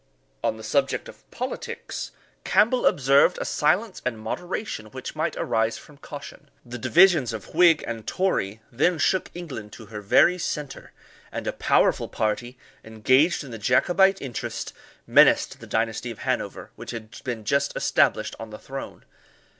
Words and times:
On 0.43 0.57
the 0.57 0.63
subject 0.63 1.07
of 1.07 1.29
politics, 1.29 2.09
Campbell 2.43 2.87
observed 2.87 3.37
a 3.39 3.45
silence 3.45 4.01
and 4.03 4.17
moderation 4.17 4.87
which 4.87 5.15
might 5.15 5.35
arise 5.37 5.77
from 5.77 5.97
caution. 5.97 6.49
The 6.65 6.79
divisions 6.79 7.33
of 7.33 7.53
Whig 7.53 7.83
and 7.85 8.07
Tory 8.07 8.61
then 8.71 8.97
shook 8.97 9.29
England 9.35 9.73
to 9.73 9.85
her 9.93 10.01
very 10.01 10.39
centre, 10.39 10.91
and 11.31 11.45
a 11.45 11.53
powerful 11.53 12.07
party, 12.07 12.57
engaged 12.83 13.43
in 13.43 13.51
the 13.51 13.59
Jacobite 13.59 14.19
interest, 14.23 14.73
menaced 15.05 15.59
the 15.59 15.67
dynasty 15.67 16.09
of 16.09 16.17
Hanover, 16.17 16.71
which 16.75 16.89
had 16.89 17.23
been 17.23 17.45
just 17.45 17.75
established 17.77 18.33
on 18.39 18.49
the 18.49 18.57
throne. 18.57 19.05